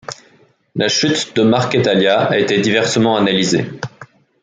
[0.73, 3.67] La chute de Marquetalia a été diversement analysée.